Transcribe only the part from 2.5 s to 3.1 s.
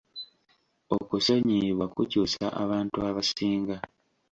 abantu